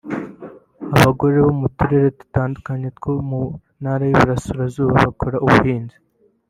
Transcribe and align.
Abagore 0.97 1.37
bo 1.45 1.51
mu 1.59 1.67
turere 1.77 2.07
dutandukanye 2.19 2.87
two 2.99 3.11
mu 3.29 3.41
Ntara 3.81 4.03
y’Iburasirazuba 4.05 4.93
bakora 5.05 5.37
ubuhinzi 5.45 5.97